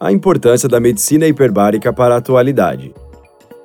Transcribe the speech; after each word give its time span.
A 0.00 0.12
importância 0.12 0.68
da 0.68 0.78
medicina 0.78 1.26
hiperbárica 1.26 1.92
para 1.92 2.14
a 2.14 2.18
atualidade. 2.18 2.94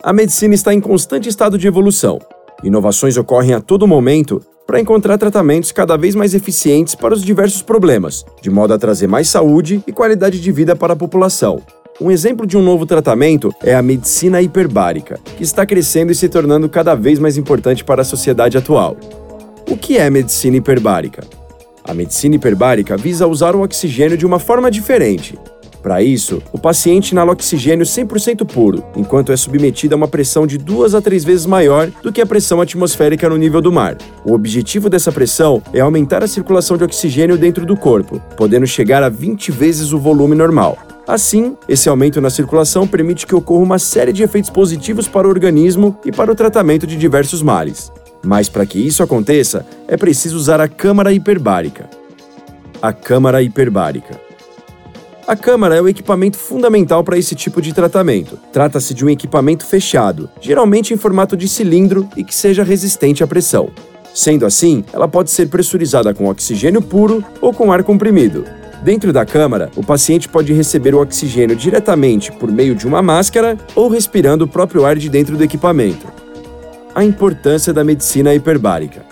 A 0.00 0.12
medicina 0.12 0.54
está 0.54 0.72
em 0.72 0.80
constante 0.80 1.28
estado 1.28 1.58
de 1.58 1.66
evolução. 1.66 2.20
Inovações 2.62 3.16
ocorrem 3.16 3.52
a 3.52 3.60
todo 3.60 3.84
momento 3.84 4.40
para 4.64 4.78
encontrar 4.78 5.18
tratamentos 5.18 5.72
cada 5.72 5.96
vez 5.96 6.14
mais 6.14 6.32
eficientes 6.32 6.94
para 6.94 7.12
os 7.12 7.24
diversos 7.24 7.62
problemas, 7.62 8.24
de 8.40 8.48
modo 8.48 8.72
a 8.72 8.78
trazer 8.78 9.08
mais 9.08 9.28
saúde 9.28 9.82
e 9.88 9.92
qualidade 9.92 10.40
de 10.40 10.52
vida 10.52 10.76
para 10.76 10.92
a 10.92 10.96
população. 10.96 11.60
Um 12.00 12.12
exemplo 12.12 12.46
de 12.46 12.56
um 12.56 12.62
novo 12.62 12.86
tratamento 12.86 13.52
é 13.60 13.74
a 13.74 13.82
medicina 13.82 14.40
hiperbárica, 14.40 15.18
que 15.36 15.42
está 15.42 15.66
crescendo 15.66 16.12
e 16.12 16.14
se 16.14 16.28
tornando 16.28 16.68
cada 16.68 16.94
vez 16.94 17.18
mais 17.18 17.36
importante 17.36 17.82
para 17.82 18.02
a 18.02 18.04
sociedade 18.04 18.56
atual. 18.56 18.96
O 19.68 19.76
que 19.76 19.98
é 19.98 20.08
medicina 20.08 20.58
hiperbárica? 20.58 21.24
A 21.82 21.92
medicina 21.92 22.36
hiperbárica 22.36 22.96
visa 22.96 23.26
usar 23.26 23.56
o 23.56 23.64
oxigênio 23.64 24.16
de 24.16 24.24
uma 24.24 24.38
forma 24.38 24.70
diferente. 24.70 25.36
Para 25.82 26.02
isso, 26.02 26.42
o 26.52 26.58
paciente 26.58 27.12
inala 27.12 27.32
oxigênio 27.32 27.86
100% 27.86 28.46
puro, 28.46 28.84
enquanto 28.94 29.32
é 29.32 29.36
submetido 29.36 29.94
a 29.94 29.96
uma 29.96 30.08
pressão 30.08 30.46
de 30.46 30.58
duas 30.58 30.94
a 30.94 31.00
três 31.00 31.24
vezes 31.24 31.46
maior 31.46 31.90
do 32.02 32.12
que 32.12 32.20
a 32.20 32.26
pressão 32.26 32.60
atmosférica 32.60 33.28
no 33.28 33.36
nível 33.36 33.62
do 33.62 33.72
mar. 33.72 33.96
O 34.24 34.34
objetivo 34.34 34.90
dessa 34.90 35.10
pressão 35.10 35.62
é 35.72 35.80
aumentar 35.80 36.22
a 36.22 36.28
circulação 36.28 36.76
de 36.76 36.84
oxigênio 36.84 37.38
dentro 37.38 37.64
do 37.64 37.76
corpo, 37.76 38.20
podendo 38.36 38.66
chegar 38.66 39.02
a 39.02 39.08
20 39.08 39.50
vezes 39.50 39.92
o 39.92 39.98
volume 39.98 40.34
normal. 40.34 40.78
Assim, 41.08 41.56
esse 41.68 41.88
aumento 41.88 42.20
na 42.20 42.30
circulação 42.30 42.86
permite 42.86 43.26
que 43.26 43.34
ocorra 43.34 43.62
uma 43.62 43.78
série 43.78 44.12
de 44.12 44.22
efeitos 44.22 44.50
positivos 44.50 45.08
para 45.08 45.26
o 45.26 45.30
organismo 45.30 45.98
e 46.04 46.12
para 46.12 46.30
o 46.30 46.34
tratamento 46.34 46.86
de 46.86 46.96
diversos 46.96 47.42
males. 47.42 47.90
Mas 48.22 48.48
para 48.48 48.66
que 48.66 48.78
isso 48.78 49.02
aconteça, 49.02 49.66
é 49.88 49.96
preciso 49.96 50.36
usar 50.36 50.60
a 50.60 50.68
câmara 50.68 51.12
hiperbárica. 51.12 51.88
A 52.82 52.92
câmara 52.92 53.42
hiperbárica. 53.42 54.29
A 55.30 55.36
câmara 55.36 55.76
é 55.76 55.80
o 55.80 55.88
equipamento 55.88 56.36
fundamental 56.36 57.04
para 57.04 57.16
esse 57.16 57.36
tipo 57.36 57.62
de 57.62 57.72
tratamento. 57.72 58.36
Trata-se 58.52 58.92
de 58.92 59.04
um 59.04 59.08
equipamento 59.08 59.64
fechado, 59.64 60.28
geralmente 60.40 60.92
em 60.92 60.96
formato 60.96 61.36
de 61.36 61.46
cilindro 61.46 62.08
e 62.16 62.24
que 62.24 62.34
seja 62.34 62.64
resistente 62.64 63.22
à 63.22 63.28
pressão. 63.28 63.70
Sendo 64.12 64.44
assim, 64.44 64.84
ela 64.92 65.06
pode 65.06 65.30
ser 65.30 65.46
pressurizada 65.46 66.12
com 66.12 66.28
oxigênio 66.28 66.82
puro 66.82 67.24
ou 67.40 67.52
com 67.52 67.70
ar 67.70 67.84
comprimido. 67.84 68.44
Dentro 68.82 69.12
da 69.12 69.24
câmara, 69.24 69.70
o 69.76 69.84
paciente 69.84 70.28
pode 70.28 70.52
receber 70.52 70.96
o 70.96 71.00
oxigênio 71.00 71.54
diretamente 71.54 72.32
por 72.32 72.50
meio 72.50 72.74
de 72.74 72.84
uma 72.84 73.00
máscara 73.00 73.56
ou 73.76 73.88
respirando 73.88 74.46
o 74.46 74.48
próprio 74.48 74.84
ar 74.84 74.96
de 74.96 75.08
dentro 75.08 75.36
do 75.36 75.44
equipamento. 75.44 76.08
A 76.92 77.04
importância 77.04 77.72
da 77.72 77.84
medicina 77.84 78.34
hiperbárica. 78.34 79.06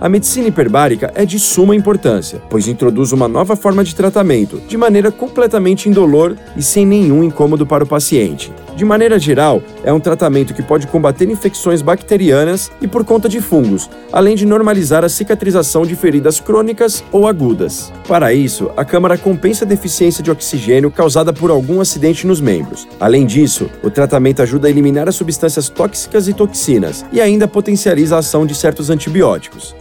A 0.00 0.08
medicina 0.08 0.48
hiperbárica 0.48 1.12
é 1.14 1.26
de 1.26 1.38
suma 1.38 1.76
importância, 1.76 2.40
pois 2.48 2.66
introduz 2.66 3.12
uma 3.12 3.28
nova 3.28 3.54
forma 3.54 3.84
de 3.84 3.94
tratamento, 3.94 4.58
de 4.66 4.78
maneira 4.78 5.12
completamente 5.12 5.90
indolor 5.90 6.38
e 6.56 6.62
sem 6.62 6.86
nenhum 6.86 7.22
incômodo 7.22 7.66
para 7.66 7.84
o 7.84 7.86
paciente. 7.86 8.50
De 8.74 8.82
maneira 8.82 9.18
geral, 9.18 9.62
é 9.84 9.92
um 9.92 10.00
tratamento 10.00 10.54
que 10.54 10.62
pode 10.62 10.86
combater 10.86 11.28
infecções 11.28 11.82
bacterianas 11.82 12.72
e 12.80 12.88
por 12.88 13.04
conta 13.04 13.28
de 13.28 13.42
fungos, 13.42 13.90
além 14.10 14.34
de 14.34 14.46
normalizar 14.46 15.04
a 15.04 15.08
cicatrização 15.10 15.84
de 15.84 15.94
feridas 15.94 16.40
crônicas 16.40 17.04
ou 17.12 17.28
agudas. 17.28 17.92
Para 18.08 18.32
isso, 18.32 18.70
a 18.78 18.86
câmara 18.86 19.18
compensa 19.18 19.66
a 19.66 19.68
deficiência 19.68 20.24
de 20.24 20.30
oxigênio 20.30 20.90
causada 20.90 21.30
por 21.30 21.50
algum 21.50 21.78
acidente 21.78 22.26
nos 22.26 22.40
membros. 22.40 22.88
Além 22.98 23.26
disso, 23.26 23.68
o 23.82 23.90
tratamento 23.90 24.40
ajuda 24.40 24.66
a 24.66 24.70
eliminar 24.70 25.10
as 25.10 25.16
substâncias 25.16 25.68
tóxicas 25.68 26.26
e 26.26 26.32
toxinas 26.32 27.04
e 27.12 27.20
ainda 27.20 27.46
potencializa 27.46 28.16
a 28.16 28.20
ação 28.20 28.46
de 28.46 28.54
certos 28.54 28.88
antibióticos. 28.88 29.74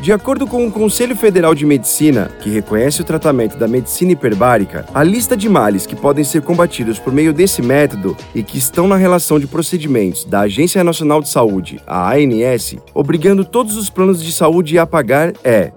De 0.00 0.12
acordo 0.12 0.46
com 0.46 0.66
o 0.66 0.70
Conselho 0.70 1.16
Federal 1.16 1.54
de 1.54 1.64
Medicina, 1.64 2.30
que 2.40 2.50
reconhece 2.50 3.00
o 3.00 3.04
tratamento 3.04 3.56
da 3.56 3.66
medicina 3.66 4.12
hiperbárica, 4.12 4.84
a 4.92 5.02
lista 5.02 5.36
de 5.36 5.48
males 5.48 5.86
que 5.86 5.96
podem 5.96 6.22
ser 6.24 6.42
combatidos 6.42 6.98
por 6.98 7.12
meio 7.12 7.32
desse 7.32 7.62
método 7.62 8.16
e 8.34 8.42
que 8.42 8.58
estão 8.58 8.86
na 8.86 8.96
relação 8.96 9.40
de 9.40 9.46
procedimentos 9.46 10.24
da 10.24 10.40
Agência 10.40 10.84
Nacional 10.84 11.22
de 11.22 11.30
Saúde, 11.30 11.80
a 11.86 12.12
ANS, 12.14 12.76
obrigando 12.92 13.44
todos 13.44 13.76
os 13.76 13.88
planos 13.88 14.22
de 14.22 14.32
saúde 14.32 14.78
a 14.78 14.86
pagar 14.86 15.32
é 15.42 15.72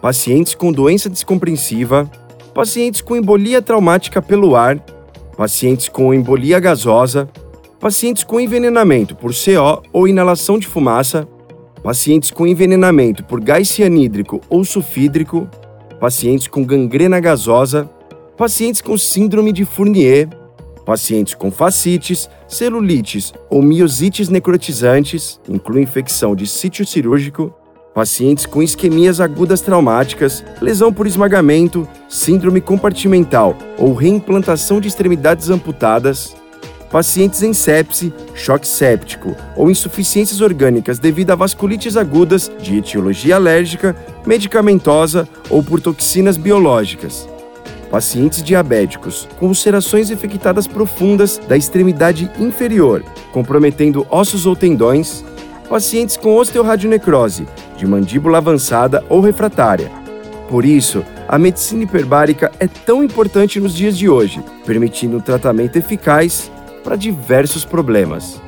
pacientes 0.00 0.54
com 0.54 0.72
doença 0.72 1.08
descompreensiva, 1.08 2.10
pacientes 2.54 3.00
com 3.00 3.16
embolia 3.16 3.60
traumática 3.60 4.22
pelo 4.22 4.56
ar, 4.56 4.78
pacientes 5.36 5.88
com 5.88 6.14
embolia 6.14 6.58
gasosa, 6.60 7.28
pacientes 7.78 8.24
com 8.24 8.40
envenenamento 8.40 9.14
por 9.14 9.32
CO 9.32 9.82
ou 9.92 10.08
inalação 10.08 10.58
de 10.58 10.66
fumaça, 10.66 11.28
pacientes 11.82 12.30
com 12.30 12.46
envenenamento 12.46 13.24
por 13.24 13.40
gás 13.40 13.68
cianídrico 13.68 14.40
ou 14.48 14.64
sulfídrico, 14.64 15.48
pacientes 16.00 16.46
com 16.46 16.64
gangrena 16.64 17.20
gasosa, 17.20 17.88
pacientes 18.36 18.80
com 18.80 18.96
síndrome 18.96 19.52
de 19.52 19.64
Fournier, 19.64 20.28
pacientes 20.84 21.34
com 21.34 21.50
fascites, 21.50 22.30
celulites 22.46 23.34
ou 23.50 23.60
miosites 23.60 24.28
necrotizantes, 24.28 25.40
inclui 25.48 25.82
infecção 25.82 26.34
de 26.34 26.46
sítio 26.46 26.86
cirúrgico, 26.86 27.52
pacientes 27.94 28.46
com 28.46 28.62
isquemias 28.62 29.20
agudas 29.20 29.60
traumáticas, 29.60 30.44
lesão 30.62 30.92
por 30.92 31.06
esmagamento, 31.06 31.86
síndrome 32.08 32.60
compartimental 32.60 33.56
ou 33.76 33.92
reimplantação 33.92 34.80
de 34.80 34.88
extremidades 34.88 35.50
amputadas, 35.50 36.34
pacientes 36.90 37.42
em 37.42 37.52
sepse, 37.52 38.12
choque 38.34 38.66
séptico 38.66 39.36
ou 39.56 39.70
insuficiências 39.70 40.40
orgânicas 40.40 40.98
devido 40.98 41.30
a 41.30 41.34
vasculites 41.34 41.96
agudas 41.96 42.50
de 42.60 42.78
etiologia 42.78 43.36
alérgica, 43.36 43.94
medicamentosa 44.26 45.28
ou 45.50 45.62
por 45.62 45.80
toxinas 45.80 46.36
biológicas. 46.36 47.28
Pacientes 47.90 48.42
diabéticos 48.42 49.28
com 49.38 49.46
ulcerações 49.48 50.10
infectadas 50.10 50.66
profundas 50.66 51.38
da 51.48 51.56
extremidade 51.56 52.30
inferior, 52.38 53.02
comprometendo 53.32 54.06
ossos 54.10 54.44
ou 54.46 54.54
tendões. 54.54 55.24
Pacientes 55.70 56.16
com 56.16 56.34
osteoradionecrose, 56.34 57.46
de 57.76 57.86
mandíbula 57.86 58.38
avançada 58.38 59.04
ou 59.08 59.20
refratária. 59.20 59.90
Por 60.48 60.64
isso, 60.64 61.04
a 61.28 61.38
medicina 61.38 61.82
hiperbárica 61.82 62.50
é 62.58 62.66
tão 62.66 63.04
importante 63.04 63.60
nos 63.60 63.74
dias 63.74 63.96
de 63.96 64.08
hoje, 64.08 64.42
permitindo 64.64 65.18
um 65.18 65.20
tratamento 65.20 65.76
eficaz 65.76 66.50
para 66.82 66.96
diversos 66.96 67.64
problemas. 67.64 68.40